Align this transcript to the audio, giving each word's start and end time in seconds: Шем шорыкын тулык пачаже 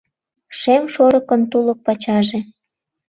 Шем 0.59 0.83
шорыкын 0.93 1.41
тулык 1.51 1.79
пачаже 1.85 2.39